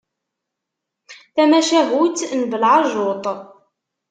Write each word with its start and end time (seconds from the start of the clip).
Tamacahut 1.35 2.17
n 2.39 2.41
belɛejjuṭ. 2.51 3.25